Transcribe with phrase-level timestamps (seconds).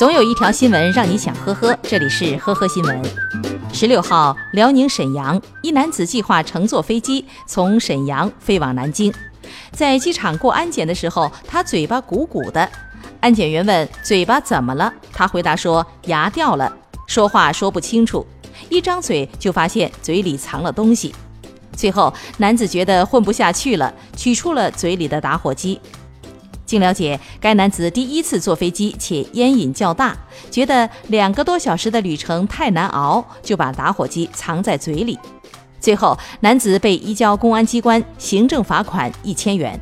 [0.00, 3.02] 总有一条新闻让你想呵呵，这里是呵呵新闻。
[3.70, 9.12] 十六号，辽宁沈阳一男子计划乘坐飞机从沈阳飞往南京，
[9.72, 12.66] 在机场过安检的时候，他嘴巴鼓鼓的。
[13.20, 16.74] 安检员问：“嘴巴怎么了？”他回答说：“牙掉了，
[17.06, 18.26] 说话说不清楚，
[18.70, 21.14] 一张嘴就发现嘴里藏了东西。”
[21.76, 25.78] 最后，男子觉得混不下去了，取出了嘴里的打火机。
[26.70, 30.16] 经了解，该男子第一次坐飞机且烟瘾较大，
[30.52, 35.18] 觉得两个多小时的旅程太难熬，就把打火机藏在嘴里。
[35.80, 39.80] 最后，男子被移交公安机关，行政罚款一千元。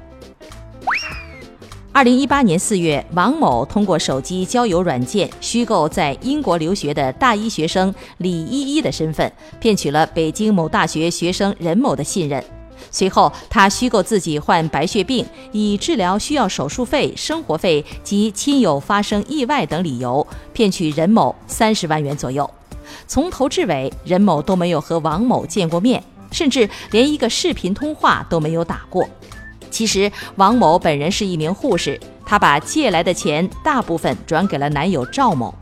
[1.93, 12.43] 二零一八年四月，王某通过手机交友软件虚构在英国留学的大一学生李依依的身份，骗取了北京某大学学生任某的信任。
[12.91, 22.49] 随后，他虚构自己患白血病，以治疗需要手术费、生活费及亲友发生意外等理由，骗取任某三十万元左右。
[23.07, 29.07] 从头至尾，任某都没有和王某见过面，甚至连一个视频通话都没有打过。
[29.71, 35.55] 其实，王某本人是一名护士，她把借来的钱大部分转给了男友赵某。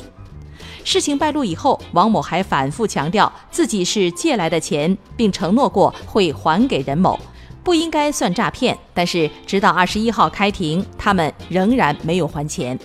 [0.86, 7.18] 事情败露以后，王某还反复强调自己是借来的钱，并承诺过会还给任某，
[7.64, 8.78] 不应该算诈骗。
[8.94, 12.78] 但是直到二十一号开庭，他们仍然没有还钱。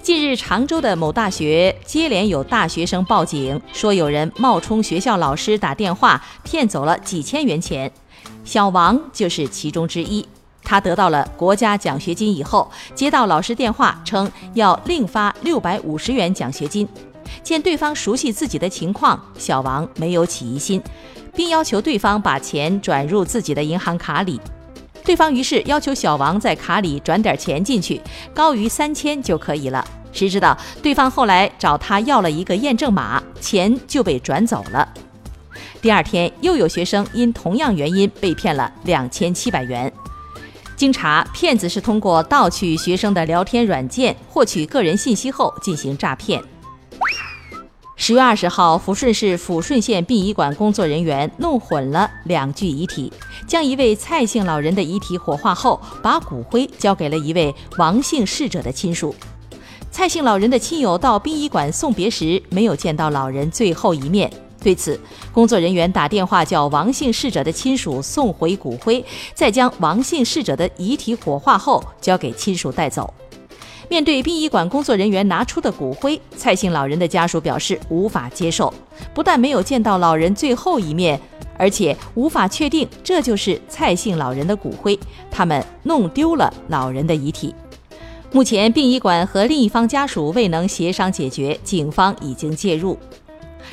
[0.00, 7.92] 近日，常州的某大学接连有大学生报警，说有人冒充学校老师打电话骗走了几千元钱，
[8.44, 10.24] 小王就是其中之一。
[10.62, 16.88] 他得到了国家奖学金以后，接到老师电话称要另发六百五十元奖学金。
[17.42, 20.82] 见对方熟悉自己的情况，小王没有起疑心，
[21.34, 24.40] 并要求对方把钱转入自己的银行卡里。
[25.04, 28.00] 对方于是要求小王在卡里转点钱进去，
[28.32, 29.84] 高于三千就可以了。
[30.12, 34.86] 谁知道对方后来找他要了一个验证码，钱就被转走了。
[35.80, 39.92] 第二天，又有学生因同样原因被骗了两千七百元。
[40.82, 46.42] 经查，骗子是通过盗取学生的聊天软件获取个人信息后进行诈骗。
[47.94, 53.12] 十月二十号，抚顺市抚顺县殡仪馆工作人员弄混了两具遗体，
[53.46, 59.14] 将一位蔡姓老人的遗体火化后，把骨灰交给了一位王姓逝者的亲属。
[59.92, 64.28] 蔡姓老人的亲友到殡仪馆送别时，没有见到老人最后一面。
[64.62, 64.98] 对此，
[65.32, 73.12] 工作人员打电话叫王姓逝者的亲属送回骨灰，再将王姓逝者的遗体火化后交给亲属带走。
[73.88, 78.72] 面对殡仪馆工作人员拿出的骨灰，蔡姓老人的家属表示无法接受，
[79.12, 81.20] 不但没有见到老人最后一面，
[81.58, 84.98] 而且无法确定这就是蔡姓老人的骨灰，
[85.30, 87.54] 他们弄丢了老人的遗体。
[88.30, 92.96] 目前，殡仪馆和另一方家属未能协商解决，警方已经介入。